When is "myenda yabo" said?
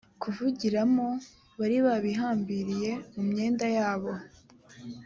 3.29-4.13